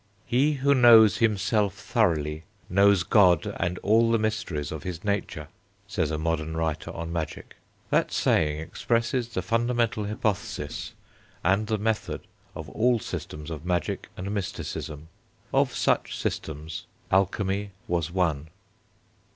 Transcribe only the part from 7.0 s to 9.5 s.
magic. That saying expresses the